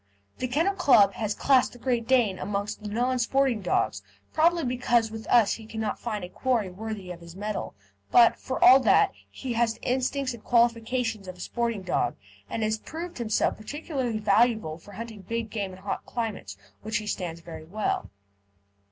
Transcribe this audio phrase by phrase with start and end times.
[0.39, 4.01] The Kennel Club has classed the Great Dane amongst the Non Sporting dogs,
[4.33, 7.75] probably because with us he cannot find a quarry worthy of his mettle;
[8.09, 12.15] but, for all that, he has the instincts and qualifications of a sporting dog,
[12.49, 16.97] and he has proved himself particularly valuable for hunting big game in hot climates, which
[16.97, 18.09] he stands very well.